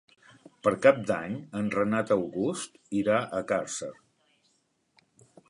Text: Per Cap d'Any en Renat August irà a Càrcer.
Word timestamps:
Per 0.67 0.71
Cap 0.85 1.03
d'Any 1.11 1.35
en 1.59 1.69
Renat 1.75 2.15
August 2.15 2.81
irà 3.03 3.21
a 3.21 3.43
Càrcer. 3.53 3.93